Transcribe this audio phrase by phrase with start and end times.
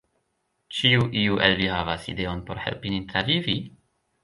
[0.77, 3.59] "Ĉiu iu el vi havas ideon por helpi nin travivi?"